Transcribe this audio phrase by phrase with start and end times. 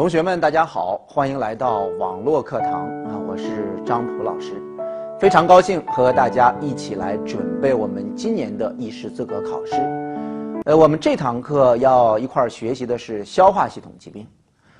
[0.00, 3.20] 同学们，大家好，欢迎来到网络课堂啊！
[3.28, 4.54] 我是张普老师，
[5.20, 9.74] 非常高兴和大家一起来准备我们今年的医师资格考试。
[10.64, 14.26] 呃，我们这堂课要一块儿学习的是消化系统疾病。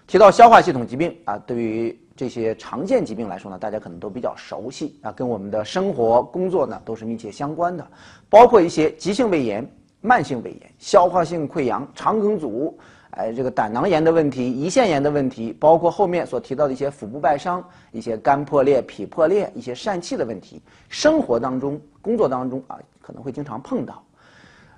[0.06, 7.86] 提到消化系统疾病啊，对于这些常见疾病来说呢，大家可能都比较熟悉啊，跟我们的生活、工作呢都是密切相关的，
[8.30, 12.74] 包括一些急性胃炎、慢性胃炎、消化性溃疡、肠梗阻。
[13.12, 24.02] 哎，这个胆囊炎的问题、胰腺炎的问题，包括后面所提到的一些腹部外伤、一些肝破裂、脾破裂、一些疝气的问题，生活当中、工作当中啊，可能会经常碰到。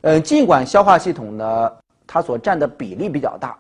[0.01, 1.73] 呃，尽管消化系统呢，
[2.07, 3.59] 它所占的比例比较大，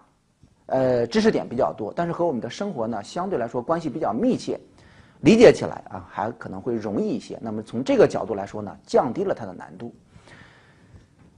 [0.66, 4.58] 呃，知识点比较多，但是和我们的生活呢，相对来说关系比较密切，
[5.20, 7.38] 理解起来啊，还可能会容易一些。
[7.42, 9.94] 那么从这个角度来说呢，降低了它的难度。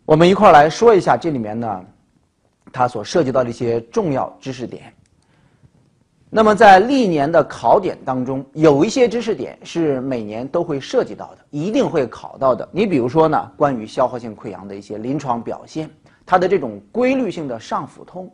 [0.05, 1.85] 我们一块儿来说一下这里面呢。
[2.75, 4.93] 它所涉及到的一些重要知识点。
[6.29, 12.69] 那么在历年的考点当中，有一些知识点是每年都会涉及到的，一定会考到的。
[12.73, 15.89] 你比如说呢，关于消化性溃疡的一些临床表现，
[16.27, 18.29] 它的这种规律性的上腹痛、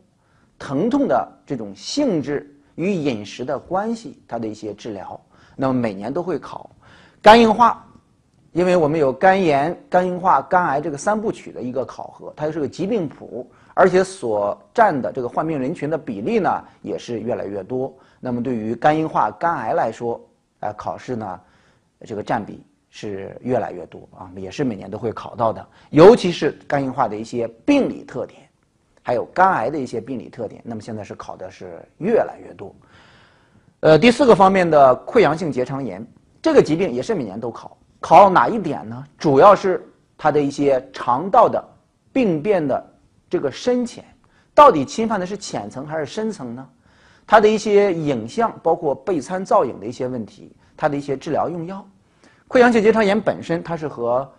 [0.57, 5.21] 疼痛的这种性质与饮食的关系，它的一些治疗，
[5.55, 6.67] 那么每年都会考。
[7.21, 7.85] 肝硬化，
[8.53, 13.47] 因为我们有肝炎、肝硬化、肝癌这个三部曲的一个考核，它又是个疾病谱。
[13.73, 17.93] 而且所占的这个患病人群的比例呢，也是越来越多。
[18.19, 20.19] 那么对于肝硬化、肝癌来说，
[20.59, 21.39] 呃，考试呢，
[22.05, 25.65] 这个占比是越来越多啊，也是每年都会考到的。
[25.89, 28.41] 尤其是肝硬化的一些病理特点，
[29.01, 32.75] 还有肝癌的一些病理特点，那么现在是考的是越来越多。
[33.79, 36.05] 呃，第四个方面的溃疡性结肠炎，
[36.41, 39.03] 这个疾病也是每年都考，考哪一点呢？
[39.17, 39.83] 主要是
[40.17, 41.63] 它的一些肠道的
[42.11, 42.90] 病变的。
[43.31, 44.03] 这个深浅
[44.53, 46.69] 到底侵犯的是浅层还是深层呢？
[47.25, 51.87] 它的一些影像，包括钡餐造影的一些问题，它的一些治疗用药。
[52.49, 54.29] 溃疡性结肠炎本身它是和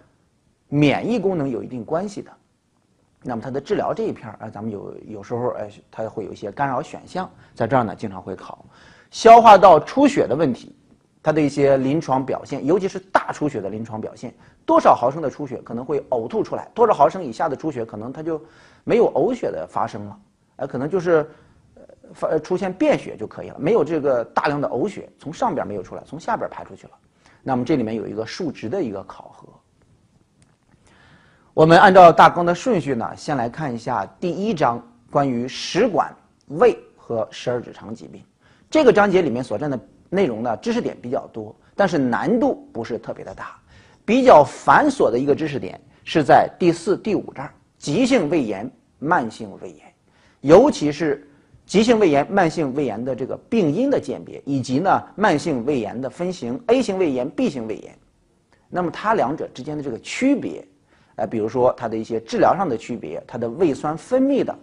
[0.68, 2.30] 免疫功能有一定关系的，
[3.22, 8.62] 那么它的治疗这一片儿啊，咱们有有时候哎，它会有一些干扰选项，在这儿呢经常会考
[9.10, 10.76] 消化道出血的问题。
[11.22, 14.34] 它的一些临床表现，尤其是大出血的临床表现，
[14.66, 18.42] 多少毫升的出血可能会呕吐出来，多少毫升以下的出血可能它就
[18.82, 20.18] 没有呕血的发生了，
[20.56, 21.30] 呃，可能就是
[21.76, 26.92] 呃发出现便血就可以了，没有这个大量的呕血从上边没有出来，从下边排出去了。
[27.40, 29.48] 那么这里面有一个数值的一个考核。
[31.54, 36.12] 我们按照大纲的顺序呢，先来看一下第一章关于食管、
[36.48, 38.20] 胃和十二指肠疾病
[38.68, 39.78] 这个章节里面所占的。
[40.14, 43.58] 内容呢，知识点比较多，但是难度不是特别的大。
[44.04, 49.90] 比较繁琐的一个知识点是在第四、第五章：急性胃炎、慢性胃炎，
[50.42, 51.26] 尤其是
[51.64, 57.96] 急性胃炎、慢性胃炎的这个病因的鉴别，以及呢慢性胃炎的分型：A 型胃炎、B 型胃炎。
[58.68, 60.62] 那么它两者之间的这个区别，
[61.16, 64.54] 呃，比如说它的一些治疗上的区别，它的胃酸分泌的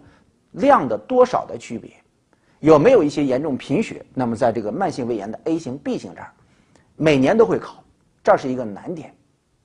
[0.52, 1.90] 量的多少的区别。
[2.60, 4.04] 有没有一些严重贫血？
[4.14, 6.30] 那么在这个慢性胃炎的 A 型、B 型这儿，
[6.96, 7.82] 每年都会考，
[8.22, 9.14] 这是一个难点，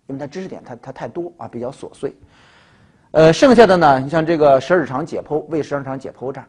[0.08, 2.16] 因为它知识点它它太多啊，比较琐碎。
[3.12, 6.48] 呃，剩下的呢，你像这个十二指肠解剖、胃十二指肠解剖这儿，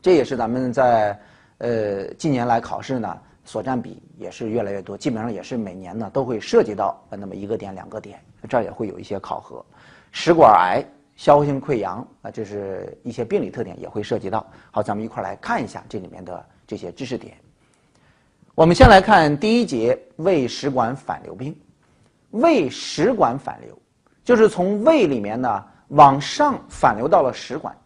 [0.00, 1.18] 这也是咱们在
[1.58, 9.64] 呃近年来考试呢所占比也是越来越多，基本上也是每年呢都会涉及到那么一个点、两个点，这儿也会有一些考核，
[10.12, 10.84] 食管癌。
[11.18, 14.46] 消化性溃疡啊，这是一些病理特点也会涉及到。
[14.70, 17.36] 好，咱们一块儿来看一下这里面的这些知识点。
[18.54, 21.54] 我们先来看第一节胃食管反流病。
[22.30, 23.76] 胃食管反流
[24.22, 27.76] 就是从胃里面呢往上反流到了食管。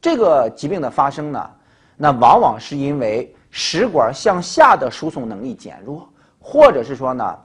[0.00, 1.50] 这个疾病的发生呢，
[1.98, 6.08] 那往往是因为食管向下的输送能力减弱，
[6.38, 7.38] 或者是说呢，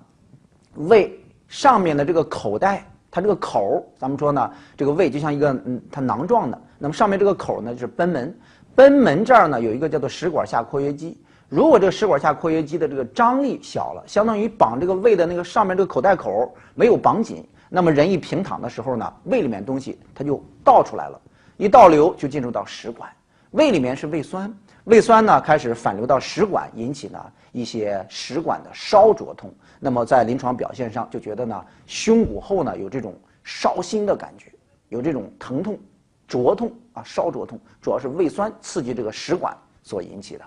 [0.75, 1.19] 胃
[1.49, 2.85] 上面的这个口袋。
[3.13, 6.59] 它这个口儿，咱们说呢，这个胃就像一个嗯，它囊状的。
[6.79, 8.35] 那么上面这个口儿呢，就是贲门。
[8.73, 11.15] 贲门这儿呢，有一个叫做食管下括约肌。
[11.47, 21.21] 如果这个食管下括约肌的这个张力小了，相当于绑这个胃的那个上面这个口袋口没有绑紧，那么人一平躺的时候呢，胃里面东西它就倒出来了，
[21.57, 23.07] 一倒流就进入到食管。
[23.51, 24.51] 胃里面是胃酸，
[24.85, 27.19] 胃酸呢开始反流到食管，引起呢
[27.51, 29.53] 一些食管的烧灼痛。
[29.79, 33.13] 那么在临床表现上就觉得呢，胸骨后呢有这种
[33.43, 34.51] 烧心的感觉，
[34.89, 35.79] 有这种疼痛、
[36.27, 40.43] 灼痛啊，烧灼痛，主要是胃酸刺激这个食管所引起的。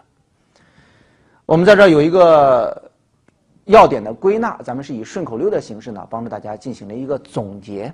[1.47, 2.91] 我们在这儿有一个
[3.65, 7.93] 要点的归纳，咱们是以顺口溜的形式呢，帮助大家进行了一个总结。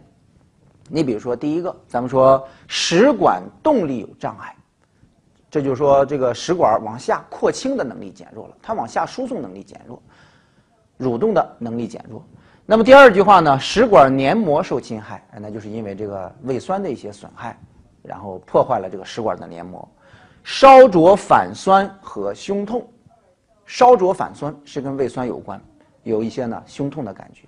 [0.88, 4.56] 你比如说第一个，咱们说食管动力有障碍，
[5.52, 10.02] 这就是说这个食管往下扩清的能力减弱了，它往下输送能力减弱，
[10.98, 12.24] 蠕动的能力减弱。
[12.64, 17.54] 那么第二句话呢，食管黏膜受侵害，那就是因为这个胃酸的一些损害，
[18.02, 19.86] 然后破坏了这个食管的黏膜，
[20.42, 22.82] 烧灼反酸和胸痛。
[23.66, 25.60] 烧灼反酸是跟胃酸有关，
[26.02, 27.42] 有一些呢胸痛的感觉。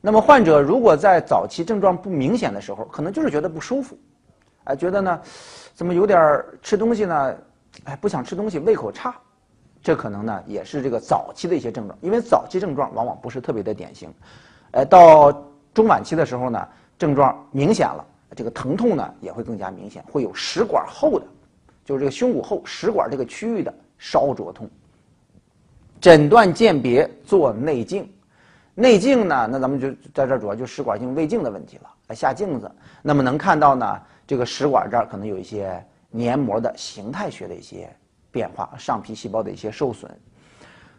[0.00, 3.98] 那么患者如果在早期症状不明显的时候，可能就是觉得不舒服，
[4.64, 5.20] 哎，觉得呢，
[5.74, 7.34] 怎么有点吃东西呢，
[7.84, 9.14] 哎，不想吃东西，胃口差，
[9.82, 11.98] 这可能呢也是这个早期的一些症状。
[12.00, 14.12] 因为早期症状往往不是特别的典型，
[14.72, 15.32] 哎，到
[15.72, 16.68] 中晚期的时候呢，
[16.98, 18.04] 症状明显了，
[18.36, 21.26] 这个疼痛呢也会更加明显，会有食管后的，
[21.84, 24.68] 就是这个胸骨后食管这个区域的烧灼痛。
[26.00, 28.10] 诊断鉴别做内镜。
[28.72, 31.90] 内镜呢，那咱们就在这主要就食管镜胃镜的问题了。
[32.06, 32.70] 来下镜子，
[33.02, 37.88] 那么能看到呢，这个食管这儿可能有一些黏膜的形态学的一些
[38.30, 40.10] 变化，上皮细胞的一些受损。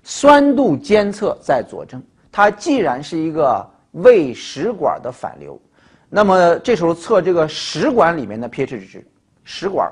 [0.04, 5.62] 酸度监测在佐证，它既然是一个胃食管的反流，
[6.10, 9.08] 那么这时候测这个食管里面的 pH 值，
[9.44, 9.92] 食管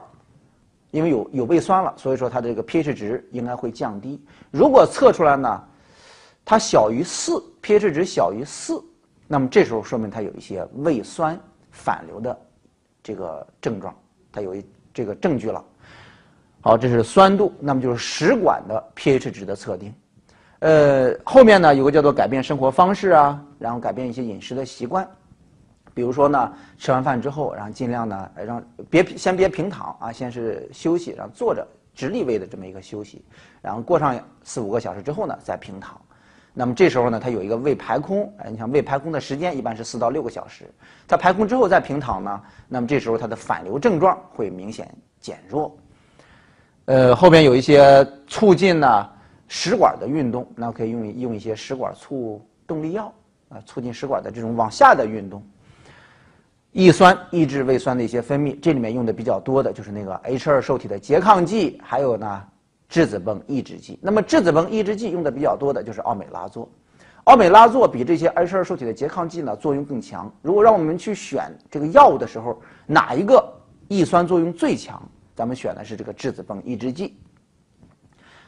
[0.92, 4.24] 因为有有胃酸了，所以说它的这个 pH 值应该会降低。
[4.52, 5.64] 如果测出来呢？
[6.46, 8.84] 它小于四，pH 值小于四，
[9.28, 11.40] 那么这时候说明它有一些胃酸
[11.70, 12.36] 反流的
[13.04, 13.96] 这个症状，
[14.32, 14.66] 它有一
[15.00, 15.64] 这个证据了。
[16.60, 19.94] 好，这是酸度，那么就是食管的 pH 值的测定。
[20.60, 25.08] 呃，后面呢有个叫做改变生活方式啊，然后改变一些饮食的习惯，
[25.94, 33.24] 比如说呢吃完饭之后，然后尽量呢让别先别平躺啊，先是休息，然后坐着直立位的这么一个休息，
[33.62, 35.98] 然后过上四五个小时之后呢再平躺。
[36.54, 40.66] 那么这时候呢，它有一个胃排空，哎，你像胃排空的时间一般是四到六个小时，
[41.08, 44.90] 它排空之后再平躺呢，那么这时候它的反流症状会明显
[45.22, 45.78] 减弱。
[46.86, 49.10] 呃，后边有一些促进呢
[49.48, 53.14] 食管的运动，那可以用用一些食管促动力药
[53.50, 55.42] 啊，促进食管的这种往下的运动。
[56.72, 62.44] 抑酸抑制胃酸的一些分泌，这里面用的比较多的就是那个 H2 受体的拮抗剂，还有呢。
[62.90, 66.68] 质子泵抑制剂，那么质子泵抑制剂用的比较多的就是奥美拉唑。
[67.26, 70.34] 奥美拉唑比这些 H2 受体的拮抗剂呢作用更强。
[70.42, 73.48] 如果让我们去选这个药物的时候，哪一个
[73.88, 75.00] 抑酸作用最强？
[75.36, 77.16] 咱们选的是这个质子泵抑制剂。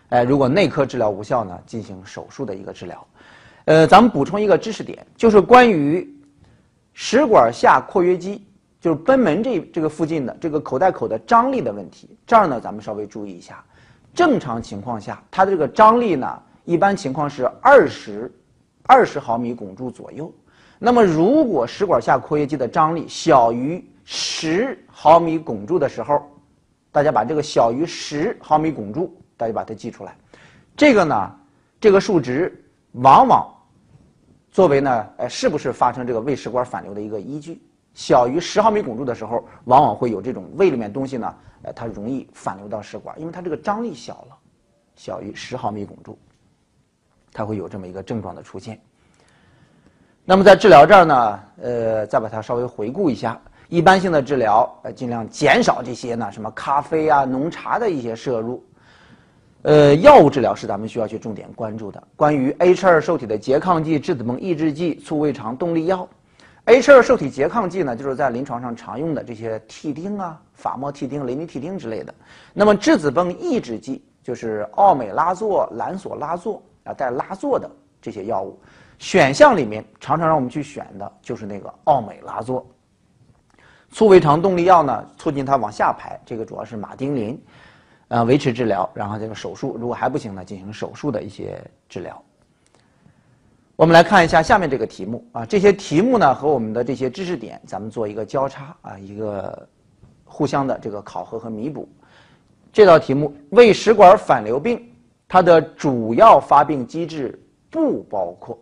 [0.10, 3.08] 哎，如果内科治疗无效呢，进行手术的一个治疗。
[3.66, 6.12] 呃，咱们补充一个知识点，就是关于
[6.94, 8.44] 食管下括约肌，
[8.80, 12.18] 就是贲门这这个附近的这个口袋口的张力的问题。
[12.26, 13.64] 这儿呢，咱们稍微注意一下。
[14.14, 18.32] 正常情况下，它的这个张力呢，一般情况是二十
[18.84, 20.32] 二十毫米汞柱左右。
[20.78, 26.22] 那么，如果食管下括约肌的张力小于十毫米汞柱的时候，
[26.92, 30.16] 大家把这个小于十毫米汞柱，大家把它记出来。
[30.76, 31.36] 这个呢，
[31.80, 32.52] 这个数值
[32.94, 33.48] 往往
[34.52, 37.62] 作为呢，呃，是不是发生这个胃食管反流的一个依据。
[37.94, 44.38] 小于十毫米汞柱的时候，往往会有这种胃里面东西呢，呃，它容易反流到食管，因为它这个张力小了，
[44.96, 46.18] 小于十毫米汞柱，
[47.34, 48.80] 它会有这么一个症状的出现。
[50.24, 58.64] 那么在治疗这儿呢，呃，再把它稍微回顾一下，一般性的治疗，呃，尽量减少这些呢，什么咖啡啊、浓茶的一些摄入。
[59.64, 66.08] 呃，药物治疗是咱们需要去重点关注的，关于 H2 受体的拮抗剂、质子泵抑制剂、促胃肠动力药。
[66.66, 72.14] H2 受体拮抗剂呢，就是在临床上常用的这些替丁啊、法莫替丁、雷尼替丁之类的。
[72.54, 78.60] 那么质子泵抑制剂就是奥美拉唑、兰索拉唑啊，带拉唑的这些药物。
[79.00, 82.64] 选项里面常常让我们去选的就是那个奥美拉唑。
[83.90, 87.38] 促胃肠动力药呢，促进它往下排，这个主要是马丁啉，
[88.10, 92.24] 呃，维持治疗，然后这个手术，如果还不行呢，进行手术的一些治疗。
[93.78, 99.68] 我们来看一下下面这个题目啊，这些题目呢和我们的这些知识点，咱们做一个交叉啊，一个
[100.24, 101.90] 互相的这个考核和弥补。
[102.72, 104.88] 这道题目，胃食管反流病，
[105.28, 108.56] 它的主要发病机制不包括。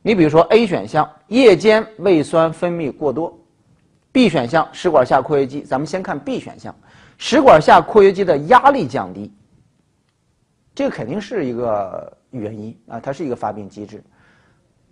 [0.00, 3.38] 你比如说 A 选项，夜间胃酸分泌过多
[4.10, 5.60] ；B 选项，食管下括约肌。
[5.60, 6.74] 咱们先看 B 选项，
[7.18, 9.30] 食管下括约肌的压力降低，
[10.74, 12.16] 这个肯定是一个。
[12.30, 14.02] 原因啊，它是一个发病机制，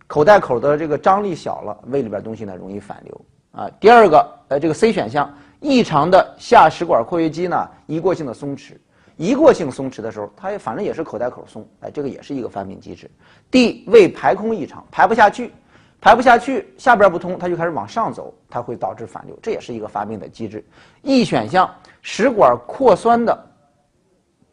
[0.07, 3.21] 口袋口的这个张力小了，胃里边东西呢容易反流
[3.53, 3.71] 啊。
[3.79, 8.75] 第二个，呃，这个 C 选项，异常的下食管括约肌呢一过性的松弛，
[9.17, 13.11] 一过性松弛的时候，它也反正也是口袋口松，哎，这个也是一个发病机制。
[13.51, 15.53] D 胃排空异常，排不下去，
[16.01, 20.65] 排不下去，下边不通，它就开始往上走，它会导致反流，这也是一个发病的机制。
[21.03, 21.69] E 选项，
[22.03, 23.47] 食管扩酸的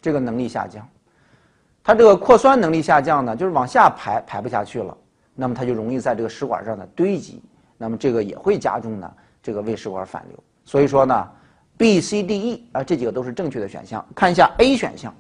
[0.02, 0.88] 这个能力下降，
[1.84, 4.98] 它这个扩酸能力下降呢，就是往下排排不下去了，
[5.36, 7.42] 那么它就容易在这个食管上呢堆积，
[7.78, 9.12] 那么这个也会加重呢
[9.42, 10.44] 这个胃食管反流。
[10.64, 11.30] 所以说呢
[11.76, 14.06] ，B、C、D、E 啊这几个都是正确的选项。
[14.16, 15.14] 看一下 A 选项，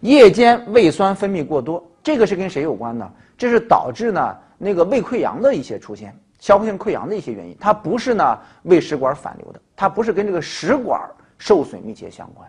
[0.00, 3.10] 夜间胃酸分泌过多，这个是跟谁有关呢？
[3.38, 4.36] 这是导致呢。
[4.64, 11.00] 那个胃溃疡的一些出现，消化性溃疡的一些原因，它不是呢胃食管反流的，它不是跟这个食管
[11.36, 12.48] 受损密切相关。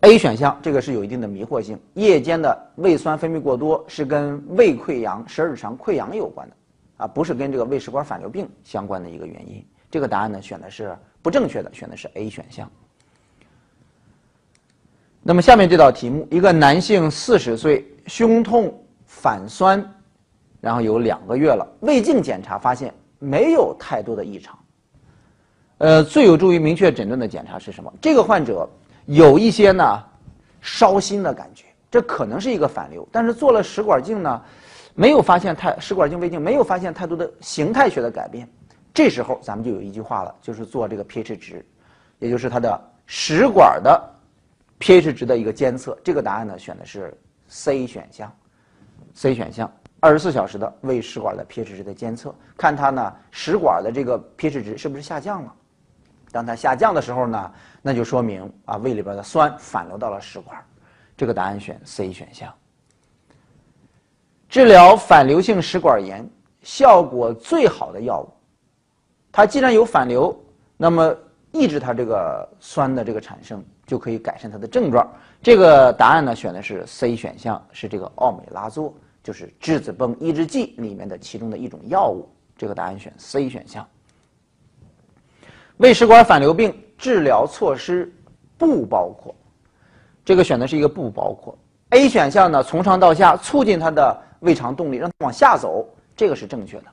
[0.00, 6.56] A 选项这个是有一定的迷惑性，夜间的胃酸分泌过多是跟胃溃疡、十二指肠溃疡有关的，
[6.98, 9.64] 啊，不是跟这个胃食管反流病相关的一个原因。
[9.90, 12.70] 这个答案呢选的是不正确的，选的是 A 选项。
[15.22, 18.72] 那么下面这道题目，一个男性四十岁，胸痛、
[19.06, 19.84] 反酸。
[20.62, 24.58] 然后有两个月了，胃镜检查发现没有太多的异常。
[25.78, 27.90] 呃，最有助于明确诊断的检查是什么？
[27.98, 28.68] 这个患者
[29.06, 30.04] 有一些呢
[30.60, 33.06] 烧心的感觉，这可能是一个反流。
[33.10, 34.42] 但是做了食管镜呢，
[34.94, 38.48] 没有发现太食管镜胃镜没有发现太多的形态学的改变。
[38.92, 41.64] 这时候咱们就有一句话了， 就是做这个 pH 值，
[42.18, 44.14] 也就是它的食管的
[44.80, 45.96] pH 值的一个监测。
[46.02, 47.16] 这个答案呢选的是
[47.48, 48.32] C 选项
[49.14, 49.70] ，C 选项。
[50.02, 55.54] 二十四小时的胃食管的 pH 值的监测，看它呢食管的这个 pH 值是不是下降了？
[56.32, 60.56] 当它下降的时候呢，那就说明啊胃里边的酸反流到了食管。
[61.16, 62.52] 这个答案选 C 选项。
[64.48, 66.28] 治疗反流性食管炎
[66.62, 68.28] 效果最好的药物，
[69.30, 70.38] 它既然有反流，
[70.76, 71.14] 那么
[71.52, 75.08] 抑制它这个酸的这个产生，就可以改善它的症状。
[75.42, 78.92] 这个答案呢选的是 C 选项，是这个奥美拉唑。
[79.22, 83.86] 就是质子泵抑制剂里面的其中的一种药物，这个答案选 C 选项。
[85.80, 88.12] 胃食管反流病治疗措施
[88.58, 89.34] 不包括，
[90.22, 91.56] 这个选的是一个不包括。
[91.88, 96.84] A 选项呢，从上到下促进它的胃肠动力，让它往下走，这个是正确的。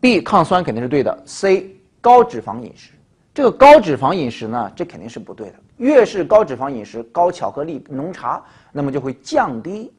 [0.00, 1.22] B 抗酸肯定是对的。
[1.26, 2.92] C 高脂肪饮食，
[3.34, 5.56] 这个高脂肪饮食呢，这肯定是不对的。
[5.76, 9.92] 越是高脂肪饮食、高巧克力、浓茶，那么就会降低。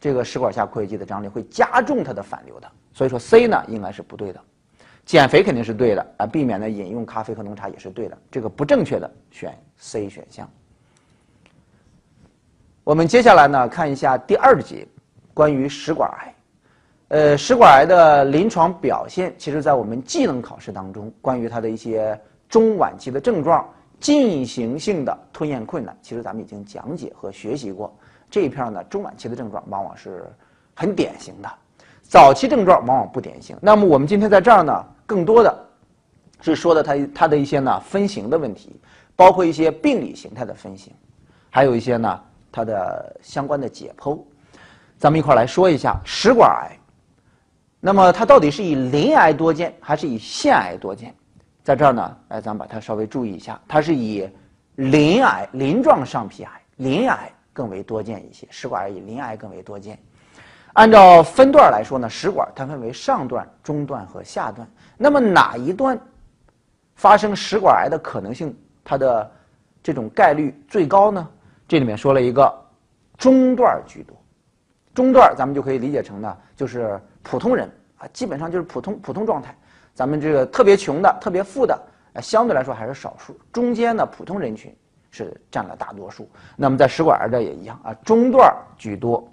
[0.00, 4.40] 这个食管下括约肌的张力会加重它的反流的，所以说 C 呢应该是不对的。
[5.06, 8.18] 减肥肯定是对的啊，避免呢饮用咖啡和浓茶也是对的。
[8.30, 10.46] 这个不正确的选 C 选项。
[12.82, 14.86] 我们接下来呢看一下第二节，
[15.32, 16.34] 关于食管癌。
[17.08, 23.64] 呃，食管癌的临床表现，其实在我们技能考试当中，关于它的一些中晚期的症状，
[24.00, 27.96] 进行性的吞咽困难，其实咱们已经讲解和学习过。
[28.28, 30.24] 这一片呢，中晚期的症状往往是
[30.74, 31.48] 很典型的，
[32.02, 33.56] 早期症状往往不典型。
[33.60, 35.68] 那么我们今天在这儿呢，更多的
[36.42, 38.78] 是说的它它的一些呢分型的问题，
[39.14, 40.92] 包括一些病理形态的分型，
[41.48, 42.20] 还有一些呢
[42.52, 44.20] 它的相关的解剖。
[44.98, 46.76] 咱们一块儿来说一下食管癌。
[47.80, 51.14] 那么它到底是以鳞癌多见还是以腺癌多见？
[51.62, 54.28] 在这儿呢，哎，咱们把它稍微注意一下，它是以
[54.74, 57.32] 鳞癌、鳞状上皮癌、鳞癌。
[57.56, 59.98] 更为多见一些，食管癌以鳞癌更为多见。
[60.76, 64.68] 按照分段来说呢，食管它分为上段、中段和下段。
[64.98, 65.98] 那么哪一段
[66.96, 68.54] 发生食管癌的可能性，
[68.84, 69.30] 它的
[69.82, 71.26] 这种概率最高呢？
[71.66, 72.54] 这里面说了一个
[73.16, 74.14] 中段居多。
[74.94, 79.56] 中段咱们就可以理解成呢，就是普通人啊，基本上就是普通普通状态。
[79.94, 81.78] 咱们这个特别穷的、特别富的，
[82.20, 83.34] 相对来说还是少数。
[83.50, 84.74] 中间的普通人群。
[85.12, 86.28] 是占了大多数。
[86.56, 89.26] 那么在食管癌这也一样啊，中段居多。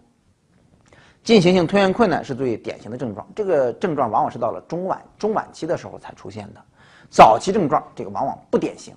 [1.24, 6.62] 进行性吞咽困难是最典型的症状，这个症状往往是到了中晚中晚期的时候才出现的，
[7.10, 8.94] 早期症状这个往往不典型。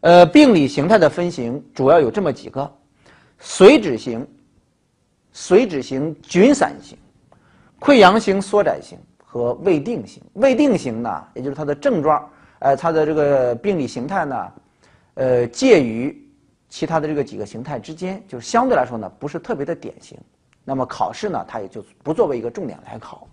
[0.00, 2.68] 呃，病理形态的分型主要有这么几个：
[3.40, 4.26] 髓质型、
[5.32, 6.98] 髓质型菌散型、
[7.78, 10.20] 溃疡型缩窄型和未定型。
[10.32, 14.52] 未定型呢，也就是它的症状，呃，它的这个病理形态呢。
[15.14, 16.26] 呃，介于
[16.68, 20.18] 其他的这个几个形态之间，就是相对来说呢，不是特别的典型。
[20.64, 23.26] 那么考试呢，它也就不作为一个重点来考。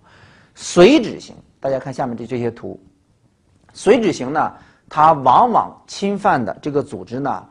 [0.55, 2.79] 髓质型，大家看下面的这些图，
[3.73, 4.53] 髓质型呢，
[4.89, 7.47] 它往往侵犯的这个组织呢，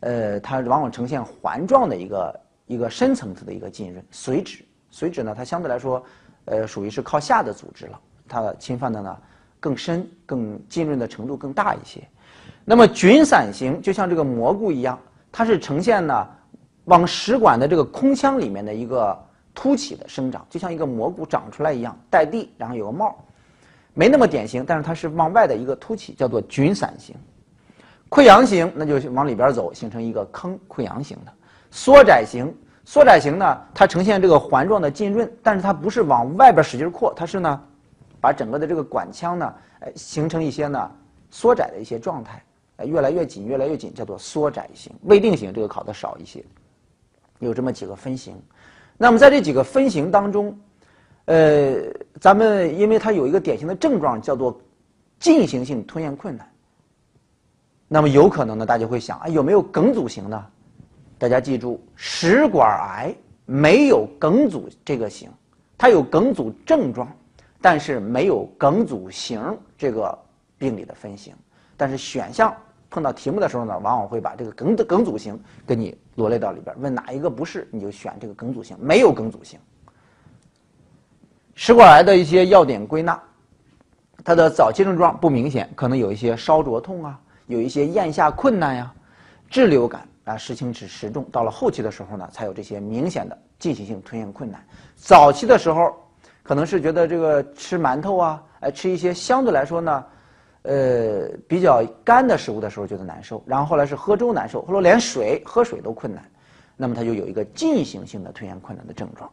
[0.00, 4.04] 呃，它往往呈现环状的一个一个深层次的一个浸润。
[4.12, 6.04] 髓质，髓质呢，它相对来说，
[6.46, 9.16] 呃，属于是靠下的组织了，它侵犯的呢
[9.58, 12.02] 更深、更浸润的程度更大一些。
[12.64, 14.98] 那么菌散型就像这个蘑菇一样，
[15.32, 16.28] 它是呈现呢
[16.90, 19.16] 往食管的这个空腔里面的一个
[19.54, 23.16] 凸起的生长，就像一个蘑菇长出来一样，带地，然后有个帽，
[23.94, 27.14] 没那么典型，但是它是往外的一个凸起，叫做菌伞型。
[28.08, 31.32] 溃疡型那就往里边走，形成一个坑，溃疡型的。
[31.70, 32.52] 缩窄型，
[32.84, 37.62] 缩窄型呢，它呈现这个环状的浸润，但是它不是往外边使劲扩，它是呢，
[38.20, 40.90] 把整个的这个管腔呢，呃，形成一些呢
[41.30, 42.42] 缩窄的一些状态，
[42.78, 44.92] 呃，越来越紧，越来越紧，叫做缩窄型。
[45.02, 46.44] 未定型这个考的少一些，
[47.40, 48.34] 有这么几个分型。
[48.96, 50.56] 那么在这几个分型当中，
[51.24, 51.76] 呃，
[52.20, 54.60] 咱们因为它有一个典型的症状叫做
[55.18, 56.48] 进行性吞咽困难，
[57.88, 60.46] 那么有可能呢，大家会想啊，有没有梗阻型呢？
[61.18, 65.30] 大家记住，食管癌没有梗阻这个型，
[65.76, 67.10] 它有梗阻症状，
[67.60, 70.18] 但是没有梗阻型这个
[70.56, 71.34] 病理的分型。
[71.76, 72.54] 但是选项
[72.90, 78.76] 碰到题目的时候呢，往往会把这个梗梗阻型给你罗列到里边，问哪一个不是，你就选这个梗阻型。
[78.80, 79.58] 没有梗阻型，
[81.54, 83.22] 食管癌的一些要点归纳，
[84.24, 88.92] 它的早期症状不明显，可能有一些烧灼痛啊，有一些咽下困难呀，
[89.48, 90.06] 滞留感。
[90.24, 94.64] 啊，时轻齿时重，到了后期的时候呢，才有这些明显的进行性吞咽困难。
[94.94, 95.92] 早期的时候，
[96.42, 100.04] 可能是觉得这个吃馒头啊，哎，吃一些相对来说呢，
[100.62, 103.42] 呃，比较干的食物的时候觉得难受。
[103.46, 106.22] 然后后来是喝粥难受，后来连水喝水都困难，
[106.76, 109.30] 那么他就有一个进行性的吞咽困难的症状。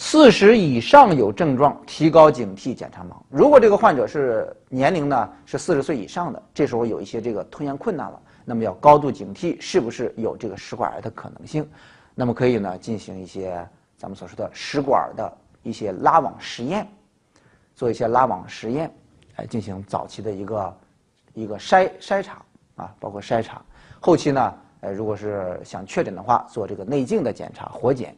[0.00, 3.16] 四十以上有症状，提高警惕，检查盲。
[3.28, 8.20] 如果这个患者是年龄呢是四十岁以上的，这时候有一些这个吞咽困难了。
[8.44, 11.68] 那么要高度警惕，是不是有这个食管癌的可能性？
[12.14, 16.86] 那么可以呢进行一些咱们所说的食管的一些拉网实验，
[17.74, 18.90] 做一些拉网实验，
[19.38, 20.76] 来进行早期的一个
[21.32, 22.42] 一个筛筛查
[22.76, 23.62] 啊，包括筛查。
[24.00, 28.14] 后期呢，呃，如果是想确诊的话，做这个内镜的检查，活检。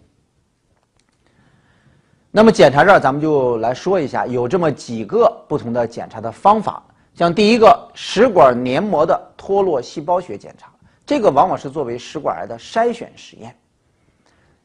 [2.30, 6.82] 那么检查这儿，咱们就来说一下，有这么几个不同的检查的方法。
[7.14, 10.72] 像第一个食管黏膜的脱落细胞学检查，
[11.04, 13.54] 这个往往是作为食管癌的筛选实验，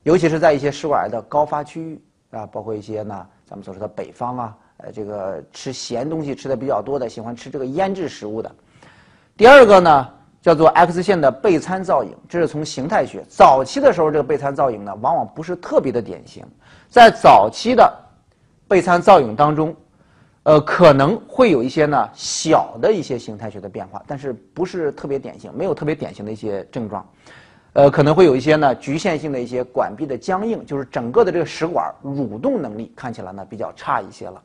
[0.04, 2.02] 尤其是在一些食管癌的高发区域
[2.32, 4.58] 啊，包括一些呢，咱们所说的北方啊，
[4.94, 8.52] 这个吃咸东西吃的比较多的，喜欢吃这个腌制食物的。
[9.38, 10.10] 第二个呢，
[10.42, 16.46] 叫做 X 线的钡餐造影，这是从形态学早期的时候，这个钡餐造影呢，往往不是特别的典型，
[16.90, 17.92] 在早期的
[18.68, 19.76] 钡餐造影当中。
[20.44, 27.04] 呃，可能会有一些呢小的一些形态学的变化，但是不是特别典型，没有特别典型的一些症状。
[27.74, 34.40] 呃，可能会有一些呢局限性的一些管壁的僵硬，就是整个的这个食管蠕动能力看起来呢比较差一些了。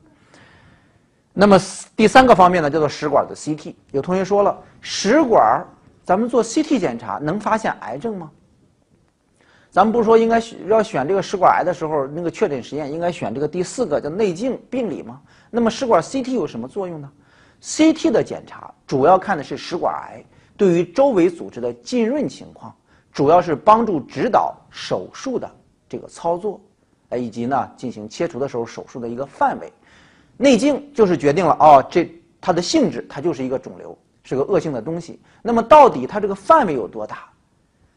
[1.32, 1.58] 那么
[1.96, 5.64] 第三个方面呢叫做食管的 CT，有同学说了，食管
[6.02, 8.30] 咱们做 CT 检查能发现癌症吗？
[9.70, 15.20] 咱们不是说应该要选这个食管癌的时候，那个确诊实验应该选这个第四个叫内镜病理吗？
[15.48, 17.08] 那么食管 CT 有什么作用呢
[17.62, 20.24] ？CT 的检查主要看的是食管癌
[20.56, 22.74] 对于周围组织的浸润情况，
[23.12, 25.48] 主要是帮助指导手术的
[25.88, 26.60] 这个操作，
[27.10, 29.72] 呃，以及呢进行切除的时候手术的一个范围。
[30.42, 35.20] 内镜就是决定了哦，这它的性质，它就是一个肿瘤，是个恶性的东西。
[35.42, 37.28] 那么到底它这个范围有多大？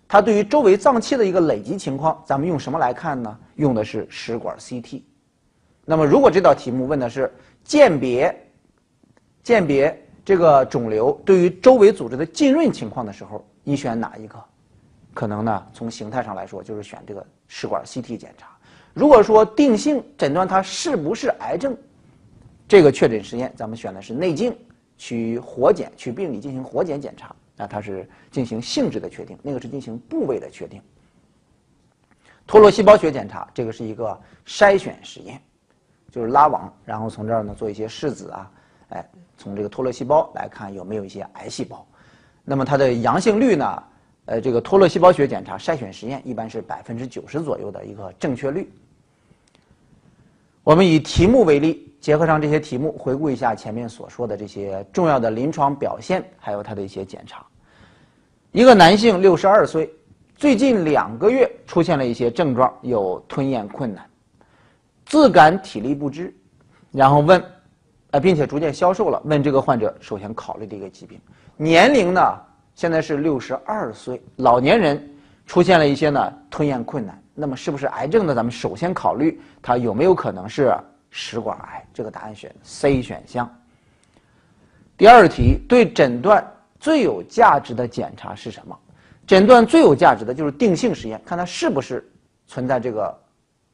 [0.09, 3.39] 它对于周围脏器的一个累积情况，咱们用什么来看呢？
[3.55, 5.01] 用的是食管 CT。
[5.85, 8.47] 那么，如果这道题目问的是鉴别
[9.41, 14.35] 鉴别这个肿瘤对于周围组织的浸润情况的时候，你选哪一个？
[15.13, 18.49] 可能呢，从形态上来说，就是选这个食管 CT 检查。
[18.93, 21.75] 如果说定性诊断它是不是癌症，
[22.67, 24.55] 这个确诊实验咱们选的是内镜，
[24.97, 27.35] 取活检，取病理进行活检检查。
[27.55, 30.81] 那它是进行性质的确定，那个是进行部位的确定。
[32.47, 35.39] 脱落细胞学检查，这个是一个筛选实验，
[36.11, 38.51] 就是拉网，然后从这儿呢做一些拭子啊，
[38.89, 41.85] 哎，从这个脱落细胞来看有没有一些癌细胞。
[42.43, 43.83] 那么它的阳性率呢？
[44.25, 48.67] 呃，这个脱落细胞学检查筛选实验一般是百分之九十左右的一个正确率。
[50.63, 51.92] 我们以题目为例。
[52.03, 57.45] 结合上这些题目，回顾一下前面所说的这些重要的临床表现，还有他的一些检查。
[58.51, 59.89] 一个男性，六十二岁，
[60.35, 64.05] 最近两个月出现了一些症状，有吞咽困难，
[65.05, 66.35] 自感体力不支，
[66.91, 67.41] 然后问，
[68.11, 69.21] 呃，并且逐渐消瘦了。
[69.23, 71.17] 问这个患者首先考虑的一个疾病，
[71.55, 72.21] 年龄呢，
[72.75, 75.01] 现在是六十二岁，老年人
[75.45, 78.35] 出现了一些呢吞咽困难，那么是不是癌症呢？
[78.35, 80.75] 咱们首先考虑他有没有可能是。
[81.15, 83.47] 食管癌，这个答案选 C 选项。
[84.97, 86.43] 第二题，对诊断
[86.79, 88.77] 最有价值的检查是什么？
[89.27, 92.11] 诊断最有价值的就是定性实验，看它是不是
[92.47, 93.15] 存在这个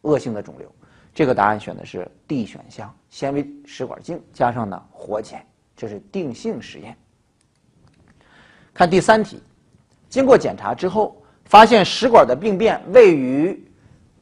[0.02, 0.70] 恶性的肿瘤。
[1.14, 5.46] 这个答案选的是 D 选项，纤维食管镜加上呢活检，
[5.78, 6.96] 这是定性实验。
[8.74, 9.42] 看第三题，
[10.10, 13.66] 经过检查之后，发现食管的病变位于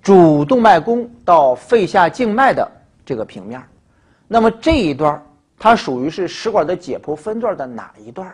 [0.04, 2.72] 主动脉弓到肺下静脉的
[3.08, 3.64] 这个平面，
[4.28, 5.24] 那么这一段
[5.58, 8.32] 它属于是食管的解剖分段的哪一段？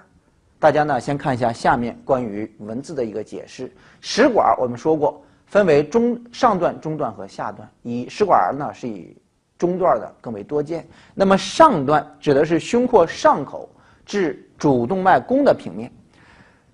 [0.60, 3.72] 大家呢先看一下下面关于文字的一个解释。
[4.02, 5.24] 食管我们说过。
[5.46, 7.70] 分为中上段、中段和下段。
[7.84, 9.16] 以食管癌呢，是以
[9.56, 10.88] 中段的更为多见。
[11.14, 13.70] 那么上段指的是胸廓上口
[14.04, 15.92] 至主动脉弓的平面。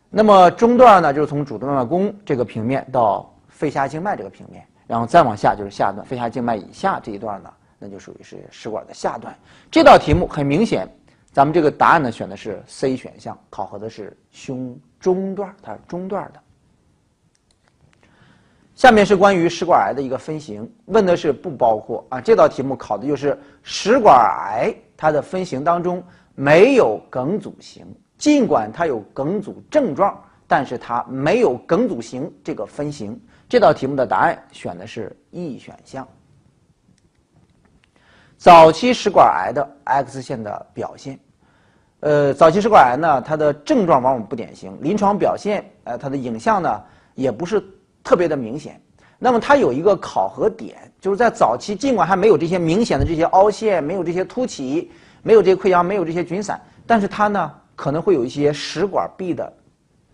[0.10, 9.36] 那么中段呢，就是从主动脉弓这个平面到肺下静脉这个平面，然后再往下就是下段，肺下静脉以下这一段呢，那就属于是食管的下段。
[9.72, 10.88] 这道题目很明显，
[11.32, 16.40] 咱们这个答案呢选的是 C 选项，考核的是胸中段，它是中段的。
[18.76, 22.22] 下面是关于食管癌的一个分型，问的是不包括啊。
[22.22, 26.02] 这道题目考的就是食管癌，它的分型当中
[26.34, 27.86] 没有梗阻型，
[28.18, 33.20] 尽管它有梗阻症状，但是它没有梗阻型这个分型。
[33.50, 36.08] 这道题目的答案选的是 E 选项。
[38.40, 41.20] 早期食管癌的 X 线的表现，
[42.00, 47.64] 呃，早期食管癌呢，它的症状往往不典型，临床表现，呃，它的影像呢也不是。
[48.02, 48.82] 特别的明显，
[49.20, 54.90] 那么它有一个考核点，就是在早期，尽管还没有这些明显的这些凹陷，没有这些凸起，
[55.22, 59.54] 没有这些溃疡，没有这些菌散，但是它呢可能会有一些食管壁的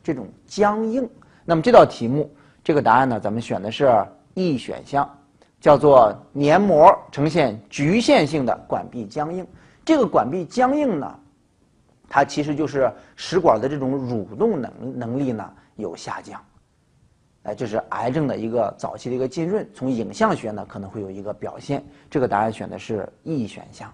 [0.03, 1.07] 这种僵硬。
[1.45, 2.29] 那么这道题目，
[2.63, 3.87] 这个答案呢，咱们选的是
[4.33, 5.07] E 选项，
[5.65, 9.43] 叫做黏膜呈现局限性的管壁僵硬。
[9.83, 11.19] 这个管壁僵硬呢，
[12.07, 16.39] 它其实就是食管的这种蠕动能能力呢有下降。
[17.45, 21.83] 哎，这是癌症的一个早期的一个浸润，从影像学呢可能会有一个表现。
[22.11, 23.91] 这个答案选的是 E 选项。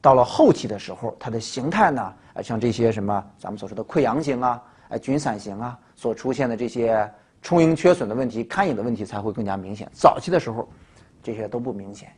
[0.00, 7.12] 到了后期的时候，它的形态呢，像这些什么咱们所说的溃疡型啊，哎，菌散型啊，所出现的这些
[7.44, 9.88] 充盈缺损的问题、看影的问题才会更加明显。
[9.92, 10.68] 早期的时候，
[11.22, 12.10] 这些都不明显。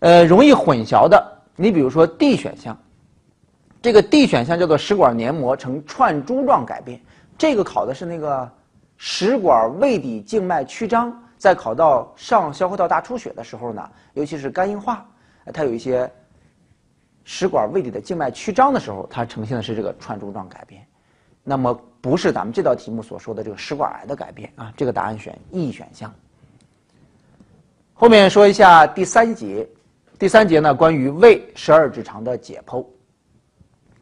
[0.00, 2.76] 呃，容易混淆的，你比如说 D 选项，
[3.80, 7.00] 这个 D 选项叫做食管黏膜呈串珠状改变，
[7.38, 8.50] 这个考的是那个。
[8.96, 15.04] 食管胃底静脉曲张，在考到上消化道大出血的时候呢，尤其是肝硬化，
[15.52, 16.08] 它有一些
[17.24, 20.86] 食管胃底的静脉曲张的时候，它呈现的是这个串珠状改变。
[21.44, 26.12] 那么不是咱们这道题目所说的这个食管癌的改变啊，这个答案选 E 选项。
[27.92, 29.68] 后面说一下第三节，
[30.18, 32.84] 第三节呢关于胃十二指肠的解剖，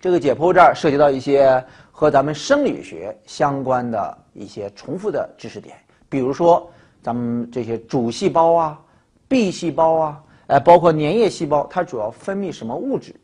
[0.01, 1.63] 这个解剖这儿涉及到一些。
[1.95, 5.77] 和咱们生理学相关的一些重复的知识点，
[6.09, 6.69] 比如说
[7.01, 8.81] 咱们这些主细胞啊、
[9.29, 13.15] B 细胞啊，呃，包括粘液细胞，它主要分泌什么物质？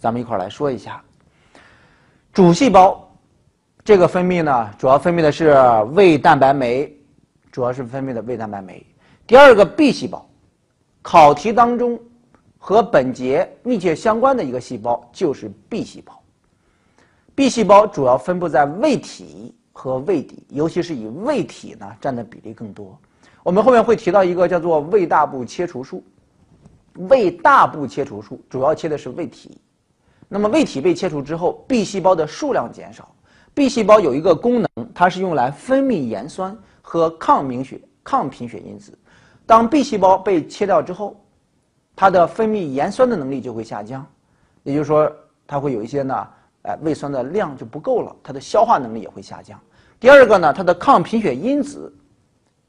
[0.00, 1.00] 咱们一块儿来说一下。
[2.32, 3.09] 主细胞
[3.90, 5.52] 这个分泌呢，主要分泌的是
[5.94, 6.96] 胃蛋白酶，
[7.50, 8.86] 主要是分泌的胃蛋白酶。
[9.26, 10.24] 第二个 B 细胞，
[11.02, 11.98] 考题当中
[12.56, 16.22] 和本节密切相关的一个细胞就是 B 细胞。
[17.34, 22.96] B 细胞主要分布在胃体和胃底，尤其是以胃体呢占的比例更多。
[23.42, 26.00] 我们后面会提到一个叫做胃大部切除术。
[26.94, 29.60] 胃大部切除术主要切的是胃体。
[30.28, 33.12] 那么胃体被切除之后，B 细胞的数量减少。
[33.60, 38.98] B 细胞有一个功能，它是用来分泌盐酸和抗凝血、抗贫血因子。
[39.44, 41.22] 当 B 细胞被切掉之后，
[41.94, 44.06] 它的分泌盐酸的能力就会下降，
[44.62, 45.12] 也就是说，
[45.46, 46.26] 它会有一些呢。
[46.62, 49.60] 哎，胃酸的量就不够了，它的消化能力也会下降。
[49.98, 51.94] 第二个呢，它的抗贫血因子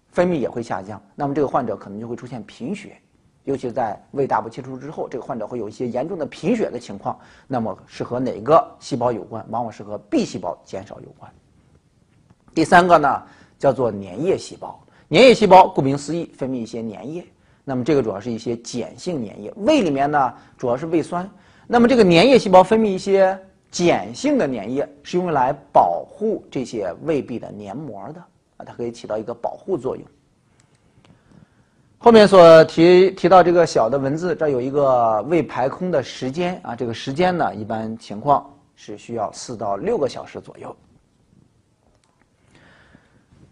[0.10, 3.02] 分泌也会下降，那么这个患者可能就会出现贫血，
[3.44, 7.18] 尤其在胃大部切除之后，这个患者会有一些严重的贫血的情况。
[7.48, 9.46] 那么是和哪个细胞有关？
[9.50, 11.32] 往往是和 B 细胞减少有关。
[12.54, 13.24] 第三个呢，
[13.58, 14.80] 叫做粘液细胞。
[15.10, 17.26] 粘液细胞顾名思义，分泌一些粘液。
[17.64, 19.54] 那么这个主要是一些碱性粘液。
[19.58, 21.30] 胃里面呢，主要是胃酸。
[21.68, 23.40] 那么这个粘液细胞分泌一些。
[23.74, 28.20] 碱性的粘液是用来保护这些胃壁的黏膜的
[28.58, 30.06] 啊，它可以起到一个保护作用。
[32.04, 38.44] 后面所提提到这个小的文字，这有一个胃排空的时间啊，这个时间呢，一般情况
[38.76, 40.76] 是需要四到六个小时左右。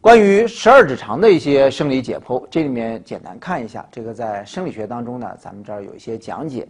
[0.01, 6.67] 关于十二指肠的一些生理解剖，这里面简单看一下，这个在生理学当中呢，咱们这儿有一些讲解，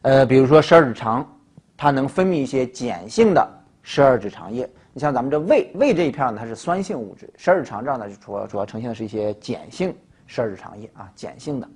[0.00, 1.26] 呃，比如说十二指肠。
[1.80, 3.48] 它能分泌一些碱性的
[3.84, 4.68] 十二指肠液。
[4.92, 9.94] 你像咱们这胃胃这一片呢，它是酸性物质；十二指肠这儿呢，主要主要呈现的是一些碱性
[10.28, 11.68] 十二指肠液啊，碱性的，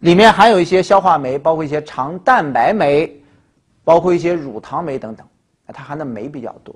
[0.00, 3.22] 里面含有一些消化酶，包括一些肠蛋白酶，
[3.84, 5.24] 包括一些乳糖酶等等，
[5.68, 6.74] 它含的酶比较多。